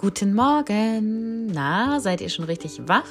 Guten 0.00 0.34
Morgen! 0.34 1.46
Na, 1.48 2.00
seid 2.00 2.22
ihr 2.22 2.30
schon 2.30 2.46
richtig 2.46 2.88
wach? 2.88 3.04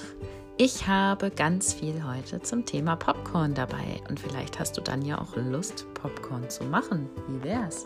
Ich 0.57 0.88
habe 0.88 1.29
ganz 1.29 1.76
viel 1.76 2.04
heute 2.04 2.42
zum 2.42 2.65
Thema 2.65 2.96
Popcorn 2.96 3.54
dabei 3.54 4.01
und 4.10 4.19
vielleicht 4.19 4.60
hast 4.60 4.76
du 4.76 4.81
dann 4.81 5.04
ja 5.04 5.21
auch 5.21 5.36
Lust, 5.36 5.86
Popcorn 5.94 6.49
zu 6.49 6.63
machen. 6.63 7.07
Wie 7.28 7.44
wär's? 7.44 7.85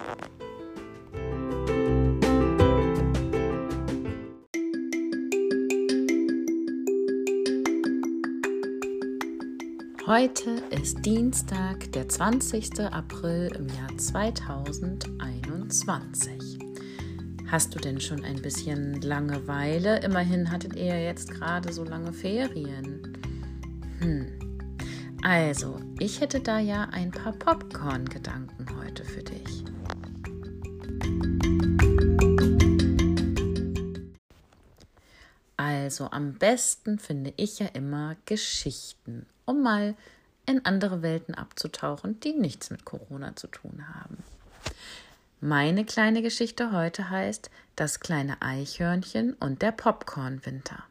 Heute 10.08 10.64
ist 10.70 11.06
Dienstag, 11.06 11.92
der 11.92 12.08
20. 12.08 12.80
April 12.80 13.52
im 13.58 13.68
Jahr 13.68 13.98
2021. 13.98 16.63
Hast 17.54 17.76
du 17.76 17.80
denn 17.80 18.02
schon 18.02 18.26
ein 18.26 18.42
bisschen 18.42 19.00
Langeweile? 19.04 20.00
Immerhin 20.00 20.50
hattet 20.50 20.76
ihr 20.76 20.86
ja 20.86 20.98
jetzt 20.98 21.30
gerade 21.30 21.72
so 21.72 21.84
lange 21.84 22.12
Ferien. 22.12 23.16
Hm. 24.00 24.76
Also, 25.22 25.80
ich 26.00 26.20
hätte 26.20 26.40
da 26.40 26.58
ja 26.58 26.86
ein 26.86 27.12
paar 27.12 27.34
Popcorn-Gedanken 27.34 28.66
heute 28.80 29.06
für 29.06 29.22
dich. 29.22 29.64
Also, 35.56 36.10
am 36.10 36.34
besten 36.34 36.98
finde 36.98 37.36
ich 37.38 37.60
ja 37.60 37.68
immer 37.68 38.16
Geschichten, 38.26 39.28
um 39.46 39.62
mal 39.62 39.94
in 40.48 40.66
andere 40.66 41.04
Welten 41.04 41.36
abzutauchen, 41.36 42.20
die 42.20 42.34
nichts 42.34 42.72
mit 42.72 42.84
Corona 42.84 43.36
zu 43.36 43.46
tun 43.46 43.86
haben. 43.94 44.18
Meine 45.46 45.84
kleine 45.84 46.22
Geschichte 46.22 46.72
heute 46.72 47.10
heißt 47.10 47.52
Das 47.76 48.00
kleine 48.00 48.42
Eichhörnchen 48.42 49.34
und 49.34 49.62
der 49.62 49.74
Popcornwinter. 49.74 50.86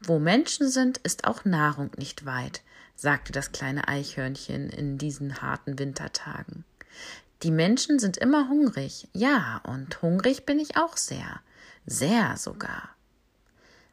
Wo 0.00 0.18
Menschen 0.18 0.70
sind, 0.70 0.96
ist 0.96 1.26
auch 1.26 1.44
Nahrung 1.44 1.90
nicht 1.98 2.24
weit, 2.24 2.62
sagte 2.94 3.32
das 3.32 3.52
kleine 3.52 3.86
Eichhörnchen 3.86 4.70
in 4.70 4.96
diesen 4.96 5.42
harten 5.42 5.78
Wintertagen. 5.78 6.64
Die 7.42 7.50
Menschen 7.50 7.98
sind 7.98 8.16
immer 8.16 8.48
hungrig, 8.48 9.08
ja, 9.12 9.60
und 9.64 10.00
hungrig 10.00 10.46
bin 10.46 10.58
ich 10.58 10.78
auch 10.78 10.96
sehr, 10.96 11.40
sehr 11.84 12.38
sogar. 12.38 12.88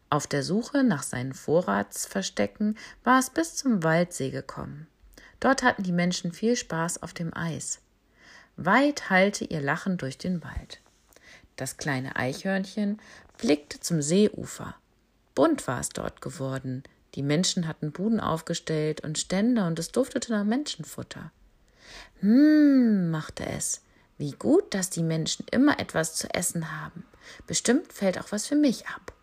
Auf 0.10 0.28
der 0.28 0.44
Suche 0.44 0.86
nach 0.86 1.04
seinen 1.04 1.34
Vorratsverstecken 1.34 2.78
war 3.04 3.20
es 3.20 3.32
bis 3.32 3.58
zum 3.58 3.84
Waldsee 3.84 4.30
gekommen. 4.30 4.88
Dort 5.42 5.62
hatten 5.62 5.84
die 5.84 5.92
Menschen 5.92 6.32
viel 6.32 6.56
Spaß 6.56 7.04
auf 7.04 7.14
dem 7.14 7.36
Eis. 7.36 7.82
Weit 8.56 9.10
hallte 9.10 9.46
ihr 9.46 9.62
Lachen 9.62 9.98
durch 9.98 10.18
den 10.18 10.44
Wald. 10.44 10.80
Das 11.56 11.78
kleine 11.78 12.16
Eichhörnchen 12.16 13.00
blickte 13.38 13.80
zum 13.80 14.02
Seeufer. 14.02 14.76
Bunt 15.36 15.68
war 15.68 15.80
es 15.80 15.90
dort 15.90 16.22
geworden. 16.22 16.84
Die 17.16 17.24
Menschen 17.24 17.68
hatten 17.68 17.92
Buden 17.92 18.20
aufgestellt 18.20 19.02
und 19.02 19.18
Stände 19.18 19.66
und 19.66 19.80
es 19.80 19.92
duftete 19.92 20.32
nach 20.32 20.44
Menschenfutter. 20.44 21.32
Hm, 22.20 23.12
machte 23.12 23.46
es. 23.46 23.82
Wie 24.18 24.32
gut, 24.32 24.74
dass 24.74 24.90
die 24.90 25.04
Menschen 25.04 25.46
immer 25.52 25.80
etwas 25.80 26.16
zu 26.16 26.34
essen 26.34 26.72
haben. 26.72 27.06
Bestimmt 27.48 27.92
fällt 27.92 28.20
auch 28.20 28.32
was 28.32 28.48
für 28.48 28.56
mich 28.56 28.88
ab. 28.88 29.14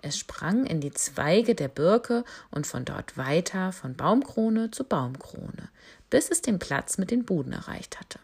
Es 0.00 0.16
sprang 0.16 0.64
in 0.64 0.80
die 0.80 0.92
Zweige 0.92 1.54
der 1.54 1.68
Birke 1.68 2.24
und 2.50 2.66
von 2.66 2.84
dort 2.84 3.16
weiter 3.16 3.72
von 3.72 3.94
Baumkrone 3.94 4.70
zu 4.70 4.84
Baumkrone, 4.84 5.68
bis 6.08 6.30
es 6.30 6.40
den 6.40 6.58
Platz 6.58 6.98
mit 6.98 7.10
den 7.10 7.24
Buden 7.24 7.52
erreicht 7.52 7.98
hatte. 7.98 8.20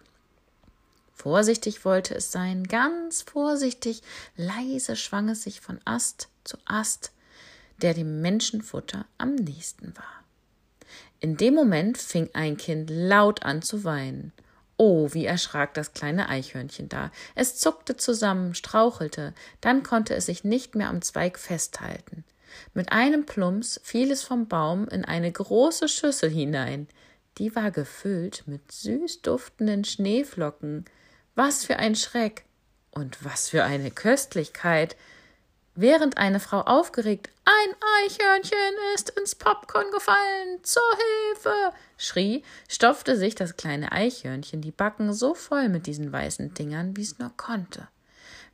Vorsichtig 1.14 1.84
wollte 1.84 2.14
es 2.14 2.32
sein, 2.32 2.64
ganz 2.64 3.22
vorsichtig, 3.22 4.02
leise 4.36 4.96
schwang 4.96 5.28
es 5.30 5.42
sich 5.42 5.60
von 5.60 5.80
Ast 5.84 6.28
zu 6.44 6.58
Ast, 6.66 7.12
der 7.80 7.94
dem 7.94 8.20
Menschenfutter 8.20 9.06
am 9.16 9.34
nächsten 9.34 9.96
war. 9.96 10.24
In 11.20 11.36
dem 11.36 11.54
Moment 11.54 11.96
fing 11.96 12.28
ein 12.34 12.56
Kind 12.56 12.90
laut 12.90 13.44
an 13.44 13.62
zu 13.62 13.84
weinen. 13.84 14.32
Oh, 14.76 15.08
wie 15.12 15.24
erschrak 15.24 15.72
das 15.74 15.92
kleine 15.94 16.28
Eichhörnchen 16.28 16.88
da. 16.88 17.10
Es 17.34 17.56
zuckte 17.56 17.96
zusammen, 17.96 18.54
strauchelte, 18.54 19.32
dann 19.60 19.82
konnte 19.82 20.14
es 20.14 20.26
sich 20.26 20.44
nicht 20.44 20.74
mehr 20.74 20.88
am 20.88 21.00
Zweig 21.00 21.38
festhalten. 21.38 22.24
Mit 22.74 22.92
einem 22.92 23.24
Plumps 23.24 23.80
fiel 23.82 24.10
es 24.10 24.22
vom 24.22 24.48
Baum 24.48 24.88
in 24.88 25.04
eine 25.04 25.30
große 25.30 25.88
Schüssel 25.88 26.30
hinein. 26.30 26.88
Die 27.38 27.54
war 27.54 27.70
gefüllt 27.70 28.44
mit 28.46 28.70
süß 28.70 29.22
duftenden 29.22 29.84
Schneeflocken. 29.84 30.84
Was 31.34 31.64
für 31.64 31.76
ein 31.76 31.96
Schreck 31.96 32.44
und 32.92 33.24
was 33.24 33.48
für 33.48 33.64
eine 33.64 33.90
Köstlichkeit. 33.90 34.96
Während 35.74 36.16
eine 36.16 36.38
Frau 36.38 36.60
aufgeregt 36.60 37.30
Ein 37.44 37.74
Eichhörnchen 38.04 38.74
ist 38.94 39.10
ins 39.10 39.34
Popcorn 39.34 39.90
gefallen. 39.90 40.62
Zur 40.62 40.82
Hilfe. 40.92 41.72
schrie, 41.98 42.44
stopfte 42.68 43.16
sich 43.16 43.34
das 43.34 43.56
kleine 43.56 43.90
Eichhörnchen 43.90 44.60
die 44.60 44.70
Backen 44.70 45.12
so 45.12 45.34
voll 45.34 45.68
mit 45.68 45.88
diesen 45.88 46.12
weißen 46.12 46.54
Dingern, 46.54 46.96
wie 46.96 47.02
es 47.02 47.18
nur 47.18 47.32
konnte. 47.36 47.88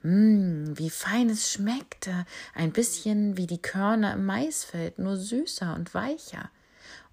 Mmm, 0.02 0.78
wie 0.78 0.88
fein 0.88 1.28
es 1.28 1.52
schmeckte, 1.52 2.24
ein 2.54 2.72
bisschen 2.72 3.36
wie 3.36 3.46
die 3.46 3.60
Körner 3.60 4.14
im 4.14 4.24
Maisfeld, 4.24 4.98
nur 4.98 5.18
süßer 5.18 5.74
und 5.74 5.92
weicher. 5.92 6.50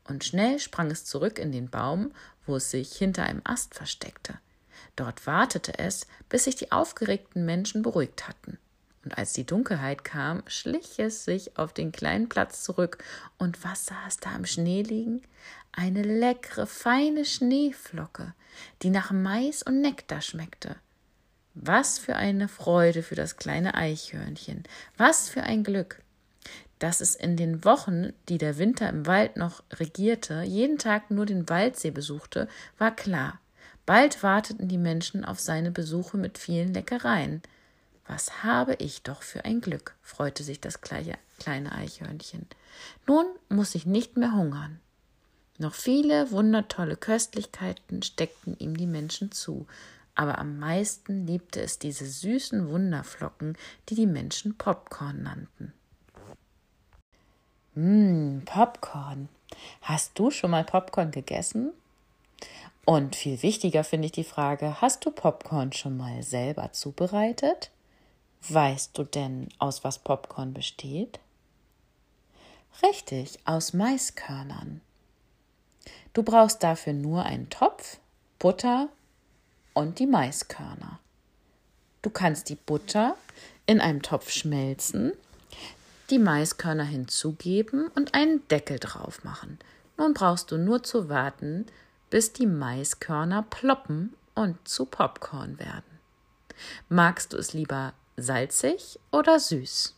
Und 0.05 0.23
schnell 0.23 0.59
sprang 0.59 0.89
es 0.89 1.03
zurück 1.03 1.37
in 1.37 1.51
den 1.51 1.69
Baum, 1.69 2.13
wo 2.45 2.55
es 2.55 2.71
sich 2.71 2.93
hinter 2.93 3.23
einem 3.23 3.41
Ast 3.43 3.75
versteckte. 3.75 4.39
Dort 4.97 5.27
wartete 5.27 5.77
es, 5.79 6.07
bis 6.27 6.43
sich 6.43 6.55
die 6.55 6.73
aufgeregten 6.73 7.45
Menschen 7.45 7.83
beruhigt 7.83 8.27
hatten. 8.27 8.57
Und 9.05 9.17
als 9.17 9.31
die 9.31 9.45
Dunkelheit 9.45 10.03
kam, 10.03 10.43
schlich 10.47 10.99
es 10.99 11.23
sich 11.23 11.57
auf 11.57 11.71
den 11.71 11.93
kleinen 11.93 12.27
Platz 12.27 12.63
zurück. 12.63 13.01
Und 13.37 13.63
was 13.63 13.85
sah 13.85 14.05
es 14.05 14.17
da 14.17 14.35
im 14.35 14.45
Schnee 14.45 14.81
liegen? 14.81 15.21
Eine 15.71 16.01
leckere, 16.01 16.65
feine 16.65 17.23
Schneeflocke, 17.23 18.33
die 18.81 18.89
nach 18.89 19.11
Mais 19.11 19.63
und 19.63 19.79
Nektar 19.79 20.19
schmeckte. 20.19 20.75
Was 21.53 21.99
für 21.99 22.15
eine 22.15 22.47
Freude 22.47 23.03
für 23.03 23.15
das 23.15 23.37
kleine 23.37 23.75
Eichhörnchen. 23.75 24.63
Was 24.97 25.29
für 25.29 25.43
ein 25.43 25.63
Glück. 25.63 26.01
Dass 26.79 27.01
es 27.01 27.15
in 27.15 27.37
den 27.37 27.63
Wochen, 27.63 28.13
die 28.29 28.37
der 28.39 28.57
Winter 28.57 28.89
im 28.89 29.05
Wald 29.05 29.37
noch 29.37 29.63
regierte, 29.73 30.41
jeden 30.41 30.79
Tag 30.79 31.11
nur 31.11 31.25
den 31.25 31.47
Waldsee 31.47 31.91
besuchte, 31.91 32.49
war 32.77 32.95
klar. 32.95 33.39
Bald 33.87 34.21
warteten 34.21 34.67
die 34.67 34.77
Menschen 34.77 35.23
auf 35.23 35.39
seine 35.39 35.71
Besuche 35.71 36.17
mit 36.17 36.37
vielen 36.37 36.73
Leckereien. 36.73 37.41
Was 38.05 38.43
habe 38.43 38.75
ich 38.75 39.01
doch 39.01 39.21
für 39.21 39.45
ein 39.45 39.61
Glück, 39.61 39.95
freute 40.01 40.43
sich 40.43 40.59
das 40.59 40.81
kleine 40.81 41.71
Eichhörnchen. 41.71 42.47
Nun 43.07 43.25
muss 43.47 43.75
ich 43.75 43.85
nicht 43.85 44.17
mehr 44.17 44.33
hungern. 44.33 44.81
Noch 45.57 45.73
viele 45.73 46.31
wundertolle 46.31 46.97
Köstlichkeiten 46.97 48.03
steckten 48.03 48.57
ihm 48.59 48.75
die 48.75 48.87
Menschen 48.87 49.31
zu, 49.31 49.65
aber 50.15 50.37
am 50.37 50.59
meisten 50.59 51.25
liebte 51.25 51.61
es 51.61 51.79
diese 51.79 52.07
süßen 52.07 52.69
Wunderflocken, 52.69 53.57
die 53.87 53.95
die 53.95 54.05
Menschen 54.05 54.57
Popcorn 54.57 55.23
nannten. 55.23 55.71
Mmm, 57.73 58.41
Popcorn. 58.43 59.29
Hast 59.81 60.19
du 60.19 60.29
schon 60.29 60.51
mal 60.51 60.65
Popcorn 60.65 61.11
gegessen? 61.11 61.71
Und 62.89 63.17
viel 63.17 63.43
wichtiger 63.43 63.83
finde 63.83 64.05
ich 64.05 64.13
die 64.13 64.23
Frage, 64.23 64.79
hast 64.79 65.05
du 65.05 65.11
Popcorn 65.11 65.73
schon 65.73 65.97
mal 65.97 66.23
selber 66.23 66.71
zubereitet? 66.71 67.69
Weißt 68.47 68.97
du 68.97 69.03
denn, 69.03 69.49
aus 69.59 69.83
was 69.83 69.99
Popcorn 69.99 70.53
besteht? 70.53 71.19
Richtig, 72.81 73.39
aus 73.43 73.73
Maiskörnern. 73.73 74.79
Du 76.13 76.23
brauchst 76.23 76.63
dafür 76.63 76.93
nur 76.93 77.23
einen 77.23 77.49
Topf, 77.49 77.99
Butter 78.39 78.87
und 79.73 79.99
die 79.99 80.07
Maiskörner. 80.07 81.01
Du 82.01 82.09
kannst 82.09 82.47
die 82.47 82.55
Butter 82.55 83.17
in 83.65 83.81
einem 83.81 84.01
Topf 84.01 84.31
schmelzen, 84.31 85.11
die 86.09 86.19
Maiskörner 86.19 86.85
hinzugeben 86.85 87.89
und 87.95 88.13
einen 88.13 88.47
Deckel 88.47 88.79
drauf 88.79 89.25
machen. 89.25 89.59
Nun 89.97 90.13
brauchst 90.13 90.51
du 90.51 90.57
nur 90.57 90.83
zu 90.83 91.09
warten, 91.09 91.65
bis 92.09 92.33
die 92.33 92.47
Maiskörner 92.47 93.43
ploppen 93.43 94.13
und 94.35 94.67
zu 94.67 94.85
Popcorn 94.85 95.59
werden. 95.59 95.99
Magst 96.89 97.33
du 97.33 97.37
es 97.37 97.53
lieber 97.53 97.93
salzig 98.15 98.99
oder 99.11 99.39
süß? 99.39 99.95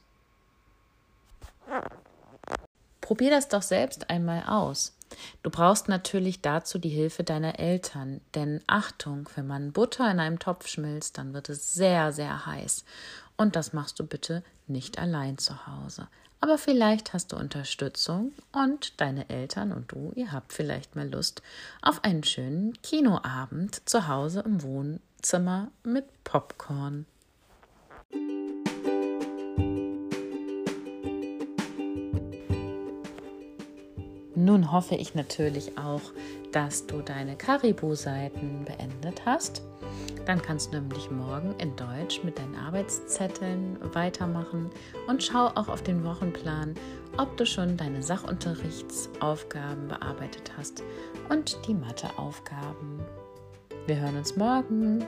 Probier 3.02 3.32
das 3.32 3.48
doch 3.48 3.62
selbst 3.62 4.10
einmal 4.10 4.44
aus. 4.44 4.96
Du 5.42 5.50
brauchst 5.50 5.90
natürlich 5.90 6.42
dazu 6.42 6.78
die 6.78 6.90
Hilfe 6.90 7.24
deiner 7.24 7.60
Eltern, 7.60 8.22
denn 8.36 8.62
Achtung, 8.68 9.28
wenn 9.36 9.48
man 9.48 9.72
Butter 9.72 10.10
in 10.12 10.20
einem 10.20 10.38
Topf 10.38 10.68
schmilzt, 10.68 11.18
dann 11.18 11.34
wird 11.34 11.50
es 11.50 11.74
sehr, 11.74 12.12
sehr 12.12 12.46
heiß. 12.46 12.86
Und 13.36 13.56
das 13.56 13.74
machst 13.74 14.00
du 14.00 14.06
bitte 14.06 14.44
nicht 14.68 15.00
allein 15.00 15.38
zu 15.38 15.66
Hause. 15.66 16.08
Aber 16.42 16.58
vielleicht 16.58 17.14
hast 17.14 17.32
du 17.32 17.36
Unterstützung 17.36 18.32
und 18.54 19.00
deine 19.02 19.30
Eltern 19.30 19.74
und 19.74 19.92
du, 19.92 20.14
ihr 20.16 20.32
habt 20.32 20.54
vielleicht 20.54 20.96
mal 20.96 21.10
Lust 21.10 21.42
auf 21.82 22.04
einen 22.04 22.24
schönen 22.24 22.82
Kinoabend 22.82 23.88
zu 23.88 24.08
Hause 24.08 24.42
im 24.46 24.62
Wohnzimmer 24.62 25.70
mit 25.84 26.06
Popcorn. 26.24 27.06
Nun 34.50 34.72
hoffe 34.72 34.96
ich 34.96 35.14
natürlich 35.14 35.78
auch, 35.78 36.02
dass 36.52 36.88
du 36.88 37.04
deine 37.04 37.36
Karibu-Seiten 37.36 38.66
beendet 38.66 39.24
hast. 39.24 39.62
Dann 40.26 40.42
kannst 40.42 40.74
du 40.74 40.80
nämlich 40.80 41.12
morgen 41.12 41.54
in 41.60 41.76
Deutsch 41.76 42.24
mit 42.24 42.40
deinen 42.40 42.56
Arbeitszetteln 42.56 43.78
weitermachen 43.94 44.72
und 45.08 45.22
schau 45.22 45.50
auch 45.50 45.68
auf 45.68 45.84
den 45.84 46.04
Wochenplan, 46.04 46.74
ob 47.20 47.38
du 47.38 47.46
schon 47.46 47.78
deine 47.78 48.02
Sachunterrichtsaufgaben 48.02 49.88
bearbeitet 49.88 50.52
hast 50.58 50.82
und 51.30 51.56
die 51.68 51.76
Matheaufgaben. 51.76 53.02
Wir 53.86 54.00
hören 54.00 54.18
uns 54.18 54.36
morgen. 54.36 55.06